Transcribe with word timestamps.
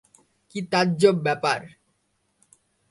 কী 0.49 0.59
তাজ্জব 0.71 1.15
ব্যাপার! 1.23 1.61